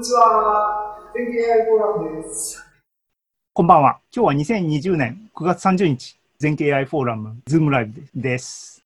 [0.00, 0.96] にちは。
[1.14, 2.64] 電気 AI フォーラムです。
[3.52, 3.98] こんばんは。
[4.16, 8.82] 今日は2020年9月30日、全景 AI フォーラム、ズームライブです。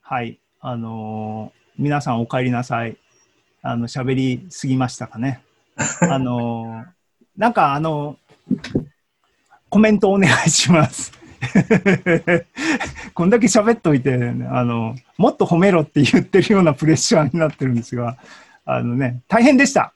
[0.00, 0.38] はい。
[0.62, 2.96] あのー、皆さんお帰りなさい。
[3.60, 5.42] あの、喋りすぎましたかね。
[6.00, 6.86] あのー、
[7.36, 8.16] なんかあの、
[9.68, 11.12] コメントお願いします。
[13.12, 14.14] こんだけ喋っといて、
[14.50, 18.16] あの、もっと褒めろって言ってるようなプレッシャーになってるんですが、
[18.64, 19.94] あのね、大変でした。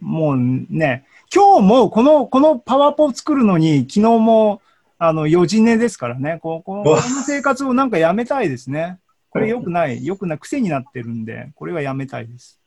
[0.00, 4.60] もうね、今日もこの、このパワポを作るのに、昨日も、
[4.98, 8.98] あの、4時寝ですからね、ここの生活をなんかやめたいですね。
[9.30, 12.60] これ良くない、良くない、癖になってるんで、これはやめたいです。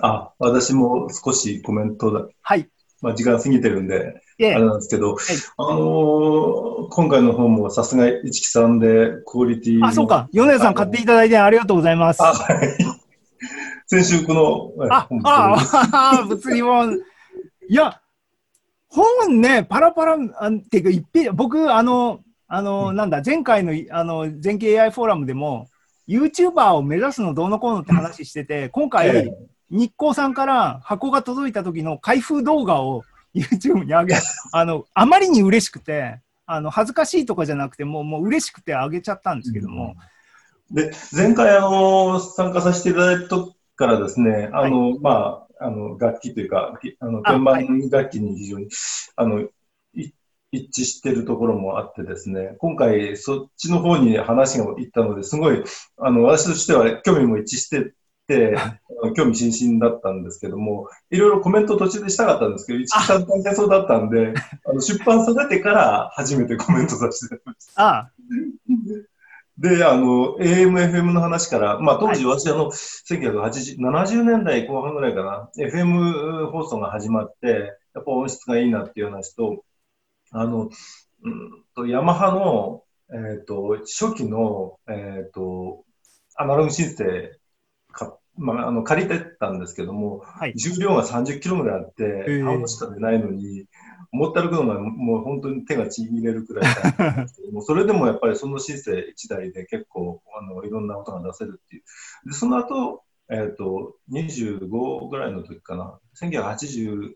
[0.00, 2.26] あ、私も少しコメントだ。
[2.42, 2.68] はい。
[3.00, 5.24] まあ、時間過ぎてるんで、あれなんですけど、はい、
[5.58, 10.28] あのー、今回の本もさすが市木さんでクオリティあ、そうか。
[10.32, 12.22] 米田さん買っていただいてありがとうございます。
[12.22, 13.03] あ、はい。
[13.86, 16.98] 先週この、あ、あ、あ、物理本。
[17.68, 18.00] いや、
[18.88, 25.68] 本ね、パラパラ、あっていうか、いっぺん、僕、あの、あの、うん、なんだ、前回の、あの、全景 AI フォーラムでも、
[26.08, 29.34] YouTuber を目指すのどうのこうのって話してて、今回、
[29.70, 33.02] 日光さんから箱が届いた時の開封動画を
[33.34, 34.14] YouTube に上げ、
[34.52, 39.96] あの、あまりに嬉しくて、あの、恥ずかしいとかじゃなくて、もう、もう嬉しくてあげちゃったんですけども。
[40.70, 45.10] うん、で、前回、あの、参加させていただいた時からですね、あの、はい、ま
[45.60, 48.68] あ、あの、楽器というか、あの、鍵盤楽器に非常に、
[49.16, 49.48] あの、
[50.54, 55.62] 一致しているところもあってですね、今回そっちの方に話がいったので、すごい、
[55.98, 57.92] あの、私としては興味も一致して
[58.26, 58.56] て、
[59.16, 64.32] 興味津々だったんですけども、いろいろコメント途中でしたかったんですけど、一木さん大変そうだったんで、
[64.64, 67.88] あの出版されてから初めてコメントさせていただきました。
[67.88, 68.10] あ
[69.56, 79.64] で、あの、AM、FM の話から、まあ当時私、あの、1980、70年代後半ぐらいかな、FM 放送が始まって、やっぱ音質がいいなっていう話と、
[80.32, 80.70] あの、
[81.22, 82.82] うんと、ヤマハの、
[83.12, 85.84] えっ、ー、と、初期の、えっ、ー、と、
[86.36, 87.38] アナログ申請
[87.92, 93.66] か、まあ、あの借りてたんですけども、はい、重量が30キロぐらいあって、半分しか出ないのに、
[94.14, 96.74] 持って歩くのがもう本当に手がちぎれるくらい
[97.52, 101.82] も、それでもやっぱりそのシンセ1台で結構あのいろんな音が出せるっていう。
[102.26, 107.14] で、その後、えっ、ー、と、25ぐらいの時かな、1983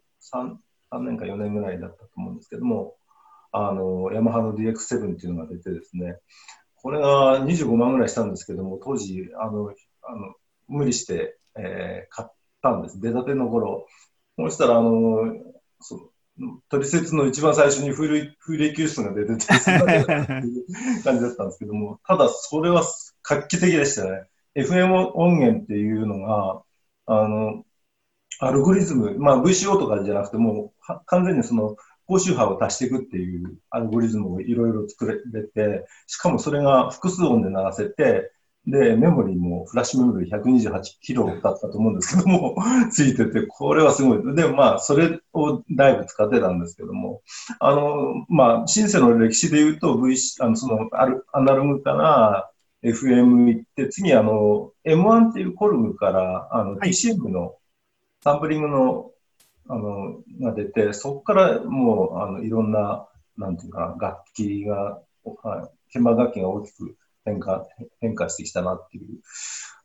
[0.90, 2.96] 3年か4年ぐらいだったと思うんですけども、
[3.52, 6.18] あの、ヤマハの DX7 っていうのが出てですね、
[6.76, 9.72] これが25万ぐらいしたんですけども、当時、あの、
[10.02, 10.34] あの
[10.68, 12.32] 無理して、えー、買っ
[12.62, 13.00] たんです。
[13.00, 13.86] 出たての頃。
[14.36, 15.34] そしたら、あの、
[15.80, 16.12] そ
[16.68, 19.46] 取説の一番最初に風鈴風鈴救出が出てて、
[21.02, 22.84] 感じだったんですけども、 ただそれは
[23.22, 24.22] 画期的でしたね。
[24.54, 26.62] FM 音源っていうのが、
[27.06, 27.64] あの、
[28.40, 30.72] アルゴリズム、まあ VCO とかじゃなくても
[31.06, 31.76] 完全にその
[32.06, 38.32] 高周波を足していくっていうアルゴリズムをいろいろ作れて、しかもそれが複数音で流せて、
[38.70, 42.54] で、メモリーもフラッシュメモリー128キロだったと思うんですけども、
[42.92, 44.34] ついてて、これはすごい。
[44.34, 47.22] でもまあ、それをだいぶ使ってたんですけども、
[47.60, 52.50] あの、まあ、シンセの歴史で言うと、V、あの、その、ある、アナログから
[52.82, 57.54] FM 行って、次あの、M1 っていうコルグから、あの、TCM の
[58.22, 59.10] サンプリングの、
[59.70, 63.06] あの、が出て、そこからもう、あの、いろんな、
[63.38, 65.00] なんていうかな、楽器が、
[65.90, 66.96] 鍵盤楽器が大きく
[67.28, 67.66] 変化、
[68.00, 69.06] 変化してきたなっていう。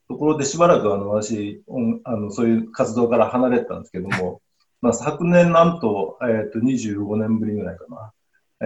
[0.10, 1.64] ところで、しばらくあの私、
[2.04, 4.42] あのそういう活動から離れてたんですけども、
[4.82, 8.12] まあ、昨年なんと、えっ、ー、と、25年ぶりぐらいかな、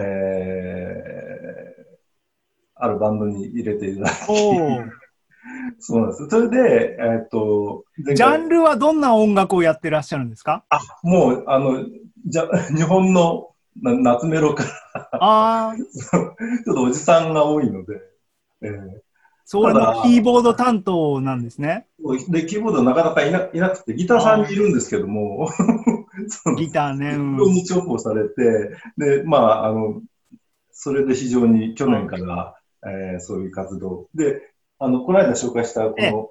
[0.02, 1.98] えー、
[2.74, 4.14] あるバンドに入れていただき、
[5.78, 6.28] そうなんです。
[6.28, 7.84] それで、えっ、ー、と、
[8.14, 10.64] ジャンルはどんな音楽をやってらっしゃるんですか？
[10.70, 11.86] あ、もう、あの、
[12.26, 13.50] じゃ、日本の
[13.82, 15.08] な夏メロから。
[15.20, 18.00] あ ちょっとおじさんが多いので、
[18.62, 19.00] えー、
[19.44, 21.86] それのキーボード担当なんですね。
[22.28, 25.48] で、キーボードなかなかいないなくて、ギターさんにいるんですけども、
[26.58, 27.12] ギターね。
[27.12, 30.02] うん、に重宝されて、で、まあ、あの、
[30.70, 32.54] それで非常に去年から、
[32.86, 34.08] えー、そういう活動。
[34.14, 36.28] で、あの、この間紹介したこの、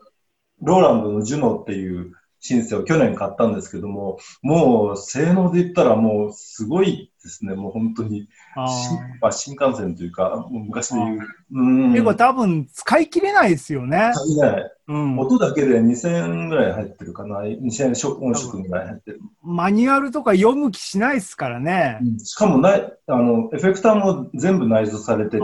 [0.61, 8.27] ローランドのジュノっていうシンセを去年買ったんですけども、もう性能で言ったらもうすごいですね、もう本当に。
[8.55, 11.19] あ新幹線というか、もう昔で言う。
[11.51, 11.91] うん。
[11.91, 14.11] 結構多分使い切れないですよね。
[14.13, 14.71] 使いない。
[14.87, 17.41] うん、音だけで2000円ぐらい入ってるかな。
[17.41, 19.19] 2000円音色ぐらい入ってる。
[19.43, 21.99] マニュアルとか読む気しないですからね。
[22.01, 25.43] うん、しかもない、あの、エフェクターも全部内蔵されてて、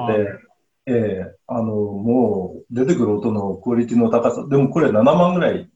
[0.86, 5.69] ええー、あの、もう出てくる音のクオリティの高さ、でもこれ7万ぐらい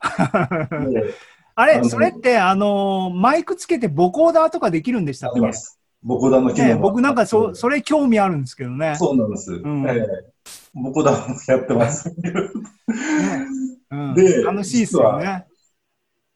[0.92, 1.14] で
[1.54, 5.32] あれ、それって、あのーマイクつけてボコーダーとかできるんでしたっ。
[6.02, 8.94] ボコダの機能ね、が僕なんかそそれ興味あるんですけどね。
[8.96, 9.52] そうなんです。
[9.52, 10.06] んええ
[10.74, 12.14] ボコダもやってます。
[13.90, 15.46] うん、で楽しいですよね。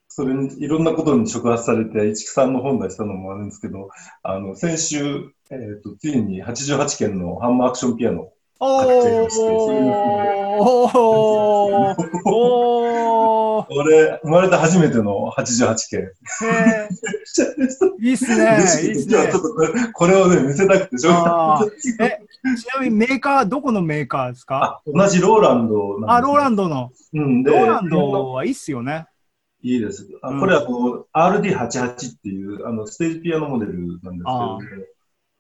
[0.09, 3.89] それにいろんなことに触発されて、市木さんの本出したのもあるんですけど、
[4.23, 9.95] あの、先週、えっ、と、ついに88件のハンマーアクションピアノお確定してそういうー
[10.65, 11.97] おー
[13.71, 16.11] 俺、生まれて初めての88件。
[18.01, 18.45] いいっすね。
[18.85, 19.23] いいっすねちょ。
[19.29, 21.71] っとこれこれをね、見せたくてしょうがあない。
[22.57, 24.81] ちなみにメーカー、どこのメーカーですか？
[24.87, 26.91] あ同じローランドなんあ、ローランンドの。
[27.13, 27.21] ド。
[27.21, 29.07] うん、で、ローランドはいいっすよね。
[29.63, 30.07] いいです。
[30.23, 33.73] あうんこれはこう RD88 っていうあのステージピアノモデル
[34.03, 34.67] なんですけど、ね、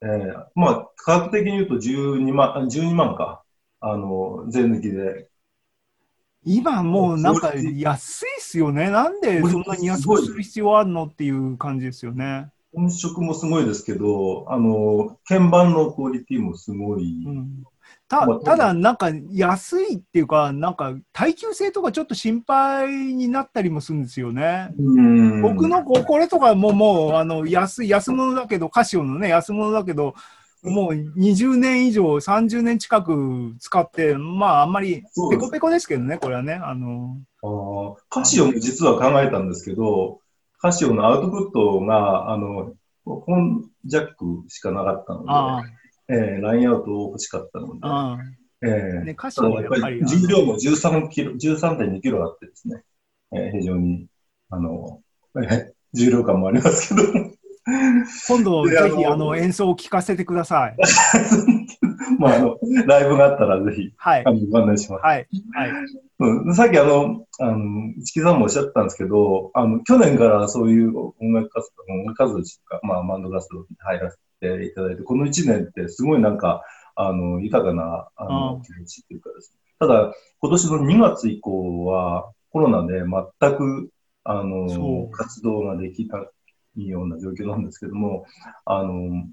[0.02, 3.42] えーまあ、価格的に言うと12万、あ12万か。
[3.80, 5.28] あの、税抜きで。
[6.44, 8.90] 今もうなんか安いっすよね。
[8.90, 12.48] なんでそんなに安くする必要あるのっていう感じですよね。
[12.74, 17.24] 音色もすごいですけど、あの、鍵盤のクオリティもすごい。
[17.26, 17.64] うん
[18.06, 24.68] たまあただ、なんか安いっていうか、なんか耐久性とかちょっと心配になったりもするんですよね。
[24.78, 30.14] うん僕のここれとかももうあの安い安物だけど、カシオのね、安物だけど、
[30.64, 36.54] もう20年以上、30年近く使って、まああんまりペコペコですけどね、これはね。
[36.54, 40.20] あのあーカシオも実は考えたんですけど、
[40.58, 42.72] カシオのアウトプットが、あの、
[43.04, 45.62] 本ジャックしかなかったので、あ
[46.08, 50.02] えーラインアウトを欲しかったので、えあ、ーね、カシオはやっぱり。
[50.06, 52.82] 重量も13キロ、13.2キロあってですね、
[53.34, 54.06] えー非常に、
[54.48, 55.02] あの、
[55.36, 57.08] えー重量感もありますけど、
[58.28, 60.76] 今度、でぜひあの演奏を聴かせてください。
[62.18, 64.32] まあ、あの、ライブがあったらぜひ、はいあ。
[64.32, 65.02] の、ご案内します。
[65.04, 65.26] はい。
[65.54, 65.72] はい。
[66.20, 76.62] うん、さっきあの、あの、市木さんもおっしゃったんですけど、あの、去年からそういう音楽活動、音楽活動とか、まあ、バンド活動に入らせていただいて、この1年ってすごいなんか、
[76.96, 79.58] あの、豊かな、あうのん、気持ちっていうかですね。
[79.80, 83.90] ただ、今年の2月以降は、コロナで全く、
[84.22, 84.34] あ
[84.68, 86.24] そのう、活動ができな
[86.76, 88.26] いような状況なんですけども、
[88.64, 89.26] あの、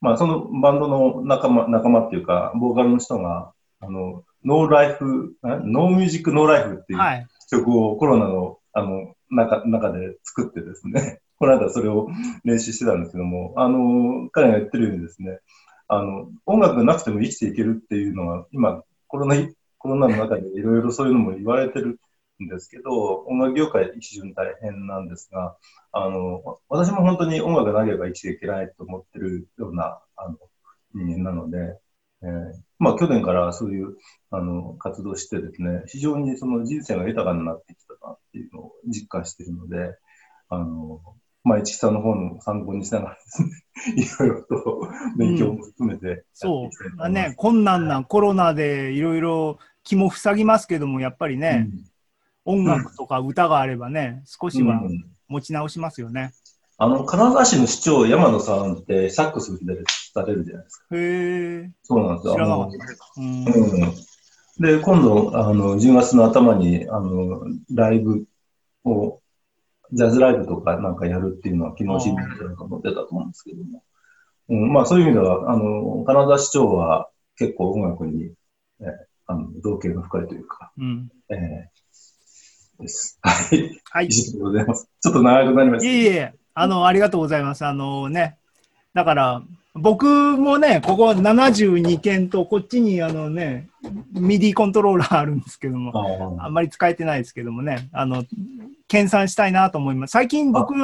[0.00, 7.26] まあ、そのバンドの仲間、仲間っていうか、ボーカルの人が、あの、ノーライフ、あノーミュージックノーライフっていうはい。
[7.50, 12.08] 曲をコロナの、あの、中、中で作ってですね、 この間それを
[12.44, 15.38] 練習してたんですけども、あの、彼が言ってるようにですね、
[15.88, 19.36] あの、音楽がなくても生きていけるっていうのは、今、コロナ、
[19.78, 22.00] コロナの中でいろいろそういうのも言われてる
[22.40, 25.56] んですけど、音楽業界非常に大変なんですが、
[25.92, 30.38] あの、私も本当に音楽がなければ生きていけないと思ってるような、あの、
[30.94, 31.58] 人間なので、
[32.22, 33.96] えーまあ去年からそういう、
[34.32, 39.96] あの、活動してですね、非常にその人生が豊かになってきたなっていうのを実感しているので、
[40.48, 41.00] あの、
[41.44, 43.50] まあ、市木さんの方の参考にしながらですね、
[43.96, 47.08] いろいろと勉強も含めてやっていきたいと思います、そう。
[47.10, 51.68] ね、困難なコロナでいろいろ気も塞ぎますけども、やっぱりね、
[52.44, 54.82] 音楽とか歌があればね、少しは
[55.28, 56.32] 持ち直しますよね。
[56.78, 60.84] あの、金沢市の市長、山野さんってサックスでされるじゃないですか。
[60.90, 60.98] へ
[61.64, 62.34] え、そうなんですよ。
[62.34, 63.20] 知らなかった。
[63.20, 63.92] うんうん
[64.58, 67.42] で、今度、あの、10月の頭に、あの、
[67.74, 68.26] ライブ
[68.84, 69.20] を、
[69.92, 73.82] ジャズライブとかなんかやるっていうのは、昨日新聞でなんか載ってたと思うんですけども。
[74.50, 78.34] うん、まあ、そういう意味では、あの、金沢市長は結構音楽に、
[78.80, 78.84] え
[79.26, 81.08] あの、造形が深いというか、うん。
[81.30, 81.81] えー
[82.82, 83.18] です。
[83.22, 83.80] はい。
[83.90, 84.06] はい。
[84.06, 84.88] 以上でございます。
[85.00, 85.92] ちょっと長くなりまいした。
[85.92, 87.64] えいえ、あの、ありがとうございます。
[87.64, 88.36] あのね、
[88.94, 89.42] だから、
[89.74, 93.70] 僕もね、ここ72件と、こっちにあのね、
[94.12, 98.24] ミディコントローラーあるんですけども、ああんまり使えてないですけどもね、あの、
[98.88, 100.10] 研鑽したいなと思います。
[100.10, 100.74] 最近僕、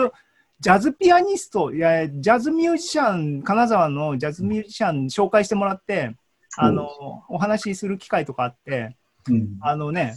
[0.61, 6.17] ジャズピアニスト、いや、ジャズミュージシャン、金沢のジャズミュージシャン紹介してもらって、
[6.57, 6.88] あの、
[7.28, 10.14] お話しする機会とかあって、ーうんあのね、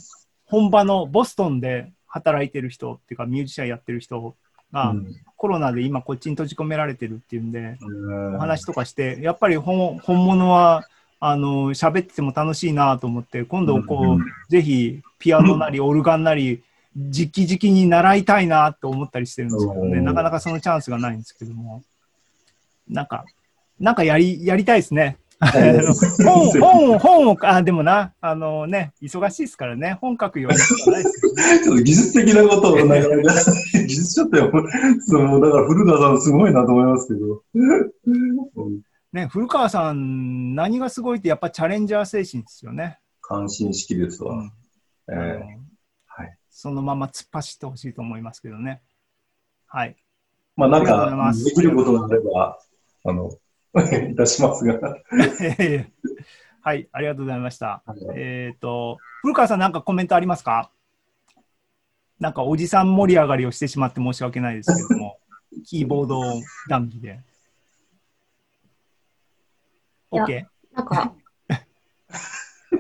[0.52, 4.36] 本場のボストンで働いてる人っていうか、ミュージシャンやってる人
[4.74, 5.16] が、うん。
[5.38, 8.36] コロナで今こっちに閉じ込められてるっていうんで、うん。
[8.36, 10.84] お話とかして、やっぱり本本物は、
[11.22, 14.26] あの、喋ってても楽しいなと思って、今度こう、うん。
[14.50, 16.62] ぜひピアノなりオルガンなり、
[16.98, 20.04] 直々に習いたいなと思ったりしてるんですけどね、うん。
[20.04, 21.82] なかなかそのチャンスがないんですけども、
[22.90, 23.24] なんか、
[23.80, 25.18] なんかやり、やりたいですね。
[25.42, 31.64] 本、 本を、本を、あ、でもな、あのね、忙しいですからね、本書くようにはないですよね。
[31.64, 33.42] ちょっと技術的なことをなかなか、
[33.74, 34.40] 技術者って、
[35.00, 37.44] そうもうだから古川さんすごいなと思いますけど。
[37.56, 38.82] う ん
[39.14, 43.00] ね、古川さん、何がすごいって、やっぱチャレンジャー精神ですよね。
[43.22, 44.36] 関心式ですわ。
[44.36, 44.52] うん
[45.10, 45.46] えーあの
[46.14, 46.38] はい。
[46.50, 48.82] そのまま突っ走ってほしいと思いますけどね。
[49.68, 49.96] はい。
[50.56, 52.60] まあなんかできることがあれば、
[53.06, 53.32] あの、
[54.12, 54.80] いたしますが。
[56.64, 57.82] はい、ありがとうございました。
[57.86, 60.70] はいえっ、と、古川さん、なんかコメントありますか？
[62.20, 65.18] なんかおじさん盛り上がりをしてしまって申し訳ないですけども、
[65.66, 66.22] キーボード
[66.70, 67.20] 談義で。
[70.14, 70.46] いや OK?
[70.74, 71.16] なんか、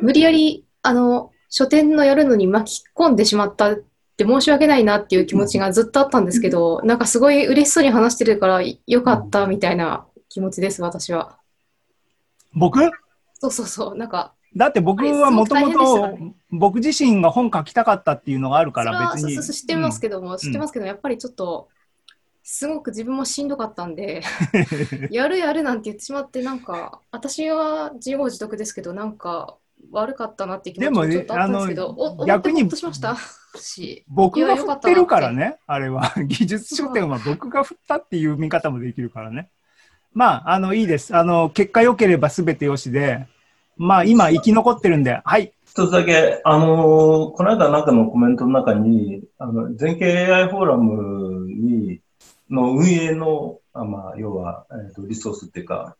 [0.01, 3.75] 無理やり、あの、書店のやるのに巻き込んでしまったっ
[4.15, 11.37] て申し訳ないなっていう気持ちがずっとあったんですけど、なんかすごい嬉しそうに話してるからよかったみたいな気持ちです、私は。
[12.53, 12.79] 僕？
[13.33, 16.17] そうそうそう、なんか、だって僕はもともと
[16.51, 19.33] 僕自身が本書きたかったっていうのがあるから別に。
[19.35, 21.67] そうそう知ってますけども、知ってますけど、やっぱりちょっと、
[22.43, 24.23] すごく自分もしんどかったんで、
[25.11, 29.57] やるやるなんて言ってしまって、なんか、私は自業自得ですけど、なんか、
[29.91, 33.17] 悪かったなって気持ちもちょっとあったんですけど、逆にしました？
[33.57, 36.13] し、 僕が振ってるからね、あれは。
[36.25, 39.49] 技術書店は僕が振ったっていう見方もできるからね。
[40.13, 41.15] まあ、あの、いいです。
[41.15, 43.27] あの、結果良ければ全てよしで、
[43.77, 45.53] まあ、今生き残ってるんで、はい。
[45.65, 52.01] 一つだけ、あのーこの間なんかのコメントの中に、あの、全景 AI フォーラムに、
[52.49, 55.95] の運営の、あまあ、要は、えっ、と、リソースっていうか、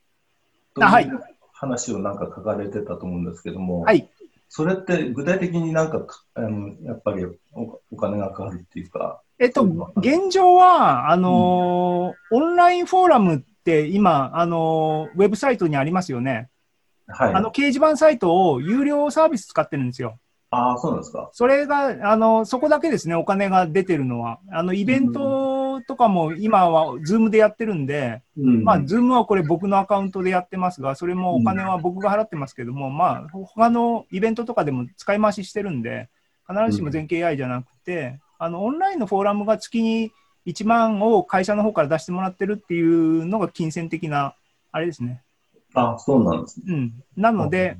[0.80, 1.20] あはいとう
[1.54, 4.10] 話をなんか書かれてたと思うんですけども、はい。
[4.50, 9.64] それって具体的になんかか、あの、やっぱりおお金がかかるっていうか、えっと、
[9.96, 16.50] 現状は、あのーオンラインフォーラムって今、あのーウェブサイトにありますよね。
[17.08, 17.34] はい。
[17.34, 20.18] あの、掲示板サイトを有料サービス使ってるんですよ。
[20.50, 21.30] ああ、そうなんですか。
[21.32, 24.40] それが、あの、そこだけですね、お金が出てるのは。
[24.52, 28.64] あの、イベントとかも今は、ズームでやってるんで、うん。
[28.64, 36.10] まあ、ズームはこれ僕のアカウントでやってますが、それもお金は僕が払ってますけども、まあ、他のイベントとかでも使い回ししてるんで、
[36.48, 40.12] 必ずしも全景 AI じゃなくて、あの、オンラインのフォーラムが月に
[40.46, 44.36] 1万を会社の方から出してもらってるっていうのが金銭的な、
[44.72, 45.22] あれですね。
[45.74, 46.66] あそうなんですね。
[46.68, 46.94] うん。
[47.16, 47.78] なので、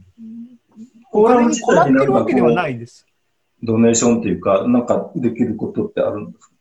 [1.12, 3.06] お金に困ってるわけではこないです。
[3.62, 6.52] う、ドネーションっていうか、なんかできることってあるんですか？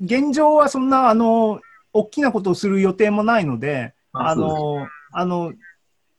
[0.00, 1.60] 現状はそんな、あの、
[1.92, 5.52] 大きなことをする予定もないので、あの、あの、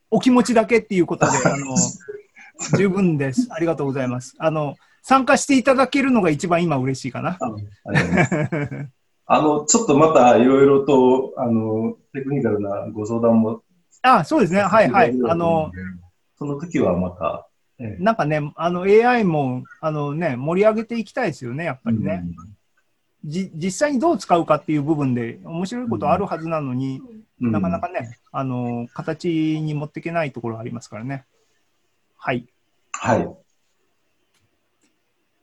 [0.10, 1.76] お気持ちだけっていうことで、あの、
[2.78, 3.48] 十分です。
[3.52, 4.36] ありがとうございます。
[4.40, 4.76] あの、
[5.08, 7.38] 参加していただけるのが一番今嬉しいかな。
[9.26, 13.64] あの、ちょっとまたいろいろと、あの、テクニカルなご相談も。
[14.02, 14.60] あ、そうですね。
[14.60, 15.18] はいはい。
[15.30, 15.72] あの、、
[16.38, 17.48] その時はまた、
[17.80, 22.26] ええなんかね、あの AI も、あのね、盛り上げていきたいですよね、やっぱりね。
[23.24, 27.02] じ実際にどう使うかっていう部分で面白いことあるはずなのに、
[27.40, 31.24] うんなかなかね、あの、形に持っていけないところありますからね。
[32.18, 32.48] はい。
[32.92, 33.47] はい。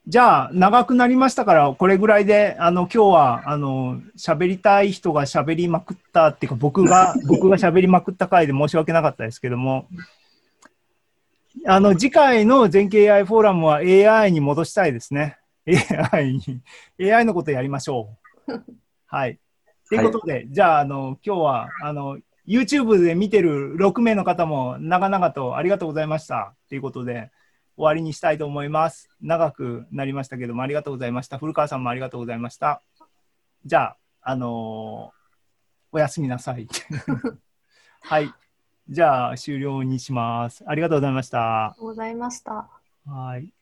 [0.06, 9.86] じゃあ、長くなりましたから、これぐらいで、あの、今日は、あの、喋りたい人が喋りまくったっていうか、僕が、 僕が喋りまくった回で申し訳なかったですけども、
[11.66, 15.38] あの、次回の全景 AI フォーラムは AI に戻したいですね。
[16.12, 16.60] AI に、
[17.00, 18.10] AI のことやりましょ
[18.46, 18.62] う。
[19.06, 19.38] はい。
[19.88, 26.54] ということで、じゃあ、あの、今日は、あの、YouTube で見てる6名の方も長々とありがとうございました。
[26.68, 27.30] ということで、
[27.76, 29.08] 終わりにしたいと思います。
[29.20, 31.38] 長くなりましたけども、ありがとうございました。
[31.38, 32.82] 古川さんもありがとうございました。
[33.64, 35.24] じゃあ、あのー
[35.94, 36.66] おやすみなさい。
[38.02, 38.34] はい。
[38.88, 40.64] じゃあ、終了にします。
[40.66, 41.66] ありがとうございました。
[41.66, 42.68] ありがとうございました。
[43.06, 43.54] はい。